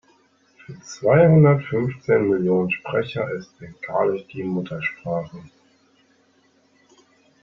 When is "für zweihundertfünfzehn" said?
0.65-2.27